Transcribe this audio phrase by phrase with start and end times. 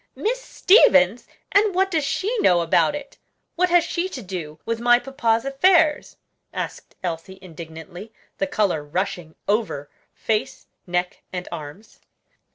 [0.15, 1.27] "Miss Stevens!
[1.51, 3.19] and what does she know about it?
[3.55, 6.17] what has she to do with my papa's affairs?"
[6.51, 11.99] asked Elsie indignantly, the color rushing over face, neck, and arms.